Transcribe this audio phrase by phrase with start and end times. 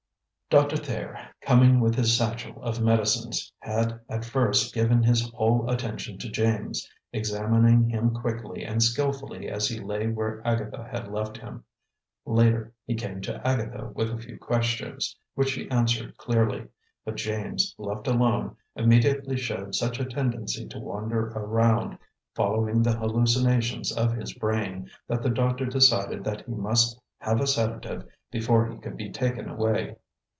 [0.49, 6.17] Doctor Thayer, coming with his satchel of medicines, had at first given his whole attention
[6.17, 11.63] to James, examining him quickly and skilfully as he lay where Agatha had left him.
[12.25, 16.67] Later he came to Agatha with a few questions, which she answered clearly;
[17.05, 21.97] but James, left alone, immediately showed such a tendency to wander around,
[22.35, 27.47] following the hallucinations of his brain, that the doctor decided that he must have a
[27.47, 29.95] sedative before he could be taken away.